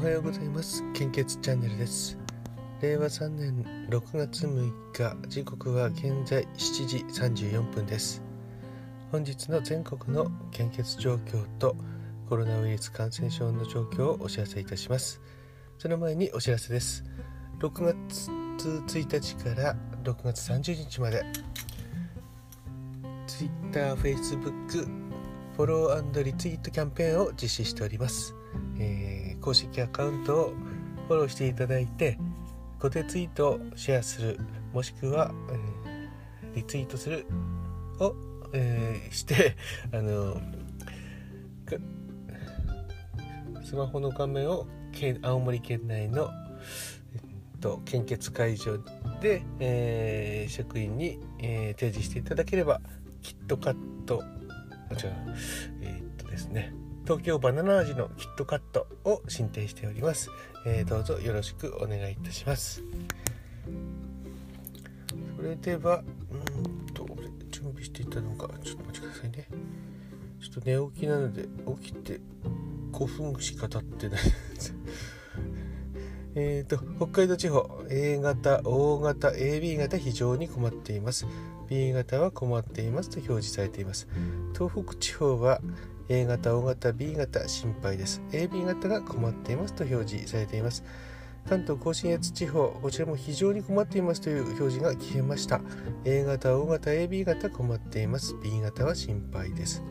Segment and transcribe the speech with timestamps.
[0.00, 0.82] おはようございます。
[0.94, 2.16] 献血チャンネルです。
[2.80, 8.22] 令和3年6月6日時刻は現在7時34分です。
[9.12, 11.76] 本日の全国の献血状況と
[12.30, 15.20] コロナウイルス感染症の状況をお知らせいたします。
[15.76, 17.04] その前にお知らせです。
[17.58, 21.22] 6月1日から6月30日まで
[23.26, 25.10] Twitter、Facebook
[25.56, 28.34] フォローリツイートキャンペーンを実施しております、
[28.78, 30.54] えー、公式アカウントを
[31.08, 32.18] フォローしていただいて
[32.78, 34.38] 固定ツイートをシェアする
[34.72, 35.32] もしくは、
[36.44, 37.26] えー、リツイートする
[37.98, 38.14] を、
[38.52, 39.56] えー、して
[39.92, 40.40] あの
[43.64, 44.66] スマホの画面を
[45.22, 46.30] 青森県内の、
[47.14, 47.18] え
[47.56, 48.78] っと、献血会場
[49.20, 52.80] で、えー、職員に、えー、提示していただければ
[53.22, 55.14] キットカットあ違う
[55.82, 56.72] えー、っとですね。
[57.10, 60.30] 東京バナナ味のキットカットを進呈しております、
[60.64, 62.84] えー、どうぞよろしくお願いいたします。
[65.36, 67.04] それではうんと
[67.50, 69.48] 準備していたのかちょっとお待ちくださいね。
[70.40, 71.48] ちょっと寝起きなので
[71.82, 72.20] 起きて
[72.92, 74.20] 5分しか経ってない。
[76.36, 81.26] えーと、北海道地方 A 型 O 型 AB 型非常に困っています。
[81.68, 84.06] B 型は困っていますと表示されています。
[84.56, 85.60] 東北地方は
[86.12, 88.20] A 型 O 型 B 型心配です。
[88.32, 90.82] AB 型が困っていますと表示されています。
[91.48, 95.60] 関東甲信越地方こちらも非常に困っていますという表示が消えました。
[96.04, 98.34] A 型 O 型 AB 型困っています。
[98.42, 99.84] B 型は心配です。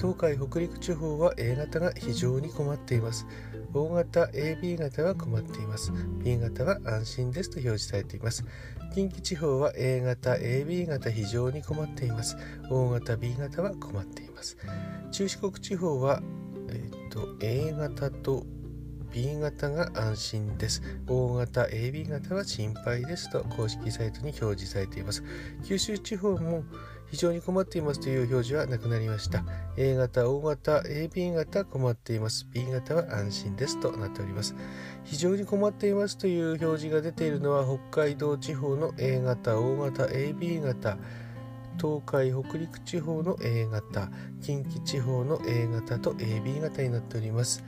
[0.00, 3.26] 東海北陸地方は A 型が非常に困っています。
[3.74, 5.92] O 型 AB 型は困っています。
[6.24, 8.42] B 型は安心ですと表示されています。
[8.94, 12.38] 近畿地方は A 型 AB 型非常に困っています。
[12.70, 14.56] O 型 B 型は困っています。
[15.12, 16.22] 中四国地方は、
[16.70, 18.46] えーと、と A 型と
[19.12, 20.82] B 型が安心です。
[21.08, 25.22] O 型、AB 型は心配ですと公式サイトに表示されています。
[25.64, 26.64] 九州地方も
[27.10, 29.44] 非常に困っていますという表示はなくなりました。
[29.76, 32.46] A 型、O 型、AB 型困っています。
[32.52, 34.54] B 型は安心ですとなっております。
[35.04, 40.98] 非常に困っていますという表示が出ているのは北海道地方の A 型、O 型、AB 型、
[41.80, 44.10] 東海北陸地方の A 型、
[44.40, 47.64] 近畿地方の A 型と AB 型になっております。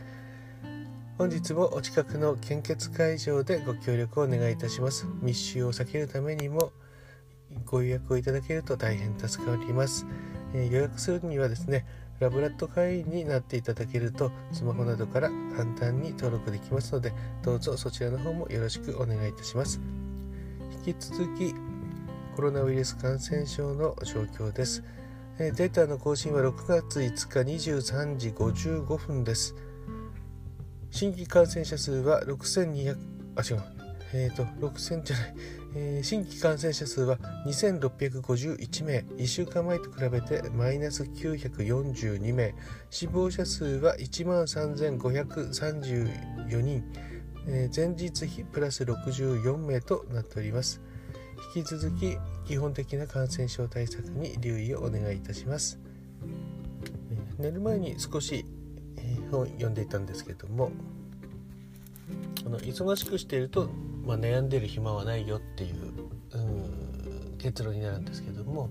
[1.19, 5.06] 本日もお近くの献血会場でご協力をお願いいたします。
[5.21, 6.73] 密集を避けるためにも
[7.67, 10.06] ご予約をいただけると大変助かります。
[10.55, 11.87] えー、予約するにはですね、
[12.23, 17.12] ラブラット会員になっていただけるとスマホなどから簡単に登録できますので
[17.43, 19.81] どうぞそちらの方もよろしくお願いいたします
[20.87, 21.53] 引き続き
[22.37, 24.84] コロナウイルス感染症の状況です
[25.39, 29.56] データの更新は6月5日23時55分です
[30.92, 32.97] 新規感染者数は6200
[33.34, 33.62] あ違う。
[34.12, 35.34] えっ、ー、と6000じゃない。
[35.75, 37.16] えー、新規感染者数は
[37.47, 38.98] 2651名。
[39.16, 42.54] 1週間前と比べてマイナス942名。
[42.91, 46.84] 死亡者数は1万3534人、
[47.47, 50.82] えー、前日比プラス64名となっております。
[51.56, 55.81] 引き続き基本的な感染症対策に留意をお願いいたします、
[57.10, 58.44] え、寝る前に少し、
[59.32, 60.70] え本読んでいたんですけども
[62.44, 63.69] あの忙しくしていると
[64.04, 65.75] まあ、悩んでる暇はないよっていう
[67.38, 68.69] 結論になるんですけども、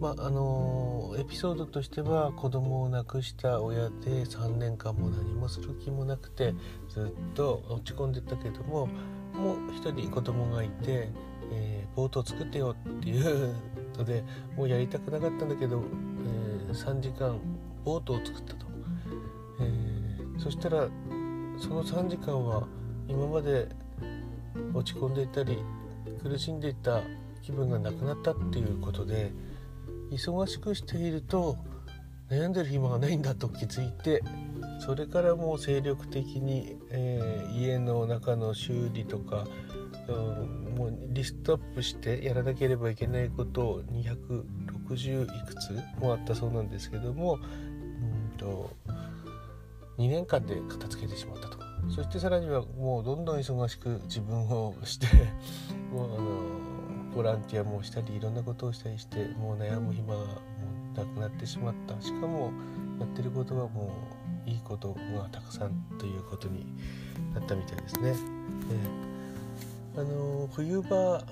[0.00, 6.54] まああのエピソードとしては子供を亡くした親で3年間も何もする気もなくて
[6.88, 8.86] ずっと落ち込んでたけども
[9.32, 11.08] もう一人子供がいて、
[11.52, 13.54] えー、ボートを作ってよっていう
[13.96, 14.24] ので
[14.56, 15.82] もうやりたくなかったんだけど、
[16.68, 17.38] えー、3時間
[17.84, 18.66] ボートを作ったと、
[19.60, 20.88] えー、そしたら
[21.58, 22.66] その3時間は
[23.08, 23.68] 今まで
[24.72, 25.58] 落ち込んでいたり
[26.22, 27.02] 苦しんでいた
[27.42, 29.32] 気分がなくなったっていうことで
[30.10, 31.58] 忙しくしていると
[32.30, 34.22] 悩んでる暇がないんだと気づいて
[34.80, 39.46] それからもう精力的に、えー、家の中の修理とか、
[40.08, 48.70] うん、もうリストアップしてやらなければいけないことを260いくつもあったそうなんですけどもうんと
[49.98, 51.58] 2年間で片付けてしまったと。
[51.90, 55.06] そしてさらにはもうどんどん忙しく自分をして
[55.92, 60.26] もうあのボランティアもしたりいろんなことをしたりしてもう悩む暇がも
[60.94, 62.52] うなくなってしまったしかも
[62.98, 63.92] やってることはも
[64.46, 66.66] ういいことがたくさんということに
[67.34, 68.14] なったみたいですね。
[68.70, 71.22] えあの冬場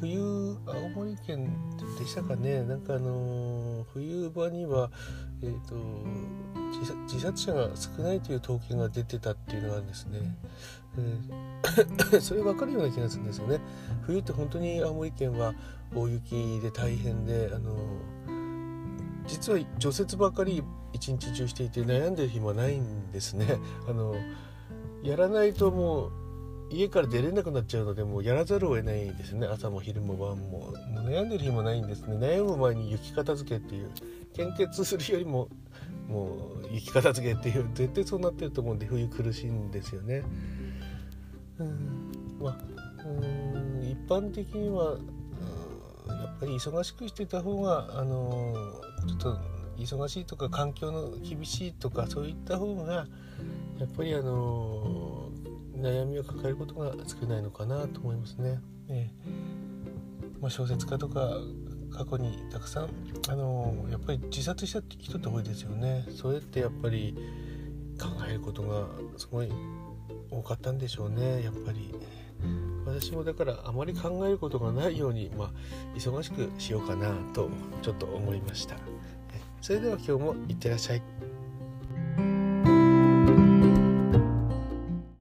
[0.00, 1.54] 冬青森県
[2.00, 2.62] でしたかね。
[2.64, 4.90] なんかあの冬場には、
[5.42, 5.74] えーと、
[7.06, 10.18] 自殺者が少ないという統計が出てたっていうのがですね、
[10.96, 13.60] えー、 それ分かるような気がするんですよね。
[14.02, 15.54] 冬って本当に青森県は
[15.94, 17.76] 大雪で大変であの
[19.26, 20.62] 実は除雪ばかり
[20.94, 23.58] 一日中していて悩んでる暇ないんですね。
[23.86, 24.14] あの
[25.02, 26.12] やらないともう
[26.70, 29.46] 家から出れなくなっちゃうのでもうやらざるを得ないですね。
[29.46, 30.58] 朝も昼も晩も。
[30.58, 30.74] もう
[31.08, 32.16] 悩んでる暇ないんですね。
[32.16, 33.90] 悩む前に雪片付けっていう。
[34.34, 35.48] 献血するよりも
[36.08, 40.22] もう雪片付けっていう絶対そうなってると思うんで冬苦しいんですよね。
[41.58, 42.12] うん。
[42.40, 42.58] まあ
[43.06, 44.98] うん一般的には
[46.06, 48.54] やっぱり忙しくしてた方があの
[49.06, 49.38] ちょっと
[49.78, 53.06] 忙しいとか環境の厳しいとかそういった方が
[53.78, 55.30] やっぱりあの
[55.80, 58.60] 悩みを抱えることが少ないのかなと思いますね。
[58.88, 59.10] え
[60.40, 61.30] まあ、小説家とか
[61.92, 62.88] 過去にたくさん
[63.28, 66.06] あのやっぱり自殺した人って多いですよね。
[66.10, 67.16] それってやっぱり
[68.00, 68.86] 考えることが
[69.18, 69.52] すごい
[70.30, 71.94] 多かったんでしょうねやっぱり。
[72.86, 75.50] 私もだからあまり考えることがないように、まあ、
[75.94, 77.50] 忙しくしようかなと
[77.82, 78.76] ちょっと思いました。
[79.60, 81.02] それでは今日もいってらっしゃい。